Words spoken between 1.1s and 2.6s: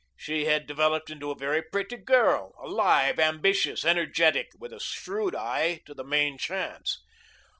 into a very pretty girl,